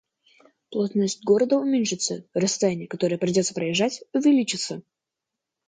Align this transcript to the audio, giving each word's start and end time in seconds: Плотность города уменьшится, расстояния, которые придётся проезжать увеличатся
Плотность 0.71 1.23
города 1.23 1.57
уменьшится, 1.59 2.25
расстояния, 2.33 2.87
которые 2.87 3.19
придётся 3.19 3.53
проезжать 3.53 4.03
увеличатся 4.13 4.81